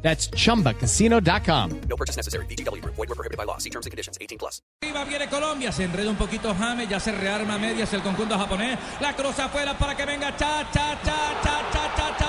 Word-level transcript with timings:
That's 0.00 0.30
chumbacasino.com. 0.30 1.80
No 1.88 1.96
purchase 1.96 2.16
necessary. 2.16 2.46
BDW, 2.46 2.82
void 2.84 3.08
were 3.08 3.14
prohibited 3.14 3.36
by 3.36 3.44
law. 3.44 3.58
See 3.58 3.70
terms 3.70 3.86
and 3.86 3.90
conditions 3.90 4.16
18 4.20 4.38
plus. 4.38 4.62
Viene 4.80 5.28
Colombia, 5.28 5.72
se 5.72 5.84
enreda 5.84 6.10
un 6.10 6.16
poquito 6.16 6.54
James, 6.54 6.88
ya 6.88 7.00
se 7.00 7.12
rearma 7.12 7.58
medias 7.58 7.92
el 7.94 8.02
conjunto 8.02 8.38
japonés. 8.38 8.78
La 9.00 9.14
cruza 9.14 9.46
afuera 9.46 9.76
para 9.76 9.96
que 9.96 10.04
venga 10.04 10.36
cha 10.36 10.70
cha 10.70 10.98
cha 11.02 11.40
cha 11.42 11.72
cha 11.72 12.16
cha. 12.18 12.27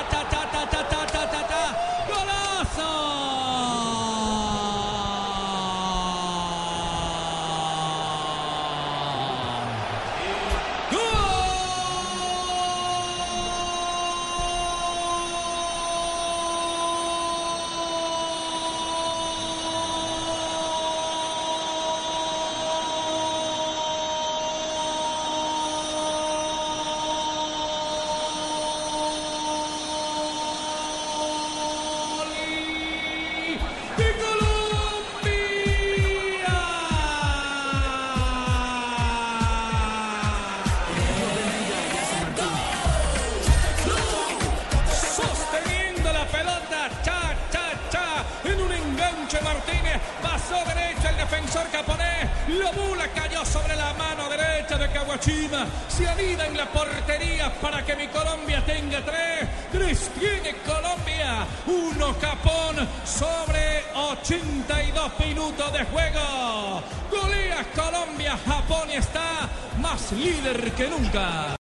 Derecha 50.50 51.10
el 51.10 51.18
defensor 51.18 51.72
japonés, 51.72 52.30
Lobula 52.48 53.08
cayó 53.14 53.46
sobre 53.46 53.76
la 53.76 53.94
mano 53.94 54.30
derecha 54.30 54.78
de 54.78 54.90
Kawashima, 54.90 55.66
se 55.88 56.08
anida 56.08 56.48
en 56.48 56.58
la 56.58 56.66
portería 56.66 57.54
para 57.62 57.86
que 57.86 57.96
mi 57.96 58.08
Colombia 58.08 58.64
tenga 58.66 59.00
tres, 59.06 59.48
tres 59.72 60.12
tiene 60.20 60.56
Colombia, 60.66 61.46
uno 61.68 62.16
Japón 62.20 62.88
sobre 63.06 63.84
82 63.94 65.20
minutos 65.20 65.74
de 65.74 65.86
juego, 65.86 66.84
golea 67.12 67.66
Colombia, 67.76 68.38
Japón 68.46 68.90
está 68.92 69.48
más 69.80 70.12
líder 70.12 70.72
que 70.72 70.88
nunca. 70.88 71.56